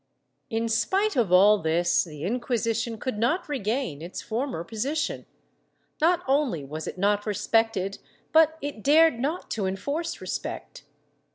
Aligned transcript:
^ 0.01 0.03
In 0.49 0.67
spite 0.67 1.15
of 1.15 1.31
all 1.31 1.59
this, 1.59 2.03
the 2.03 2.23
Inquisition 2.23 2.97
could 2.97 3.19
not 3.19 3.47
regain 3.47 4.01
its 4.01 4.19
former 4.19 4.63
position. 4.63 5.27
Not 6.01 6.23
only 6.27 6.65
was 6.65 6.87
it 6.87 6.97
not 6.97 7.27
respected 7.27 7.99
but 8.33 8.57
it 8.63 8.81
dared 8.81 9.19
not 9.19 9.51
to 9.51 9.67
enforce 9.67 10.19
respect. 10.19 10.85